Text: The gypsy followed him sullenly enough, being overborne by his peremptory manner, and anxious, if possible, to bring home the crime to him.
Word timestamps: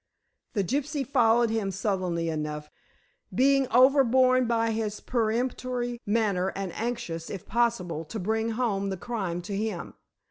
The 0.53 0.63
gypsy 0.63 1.05
followed 1.05 1.51
him 1.51 1.69
sullenly 1.69 2.27
enough, 2.27 2.71
being 3.31 3.67
overborne 3.69 4.47
by 4.47 4.71
his 4.71 4.99
peremptory 4.99 6.01
manner, 6.07 6.51
and 6.55 6.73
anxious, 6.73 7.29
if 7.29 7.45
possible, 7.45 8.03
to 8.05 8.17
bring 8.19 8.49
home 8.57 8.89
the 8.89 8.97
crime 8.97 9.43
to 9.43 9.55
him. 9.55 9.93